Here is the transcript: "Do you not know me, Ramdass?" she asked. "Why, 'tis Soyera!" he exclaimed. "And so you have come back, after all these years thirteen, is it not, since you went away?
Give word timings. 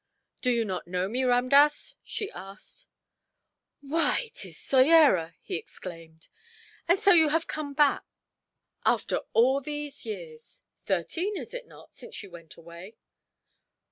"Do 0.41 0.49
you 0.49 0.65
not 0.65 0.87
know 0.87 1.07
me, 1.07 1.21
Ramdass?" 1.21 1.95
she 2.03 2.31
asked. 2.31 2.87
"Why, 3.81 4.31
'tis 4.33 4.57
Soyera!" 4.57 5.35
he 5.43 5.57
exclaimed. 5.57 6.27
"And 6.87 6.97
so 6.97 7.11
you 7.11 7.29
have 7.29 7.45
come 7.45 7.75
back, 7.75 8.03
after 8.83 9.17
all 9.33 9.61
these 9.61 10.03
years 10.03 10.63
thirteen, 10.87 11.37
is 11.37 11.53
it 11.53 11.67
not, 11.67 11.93
since 11.93 12.23
you 12.23 12.31
went 12.31 12.55
away? 12.55 12.95